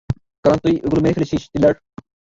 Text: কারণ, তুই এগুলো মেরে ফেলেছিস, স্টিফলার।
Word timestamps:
কারণ, 0.45 0.57
তুই 0.63 0.73
এগুলো 0.85 1.01
মেরে 1.01 1.15
ফেলেছিস, 1.17 1.41
স্টিফলার। 1.41 1.73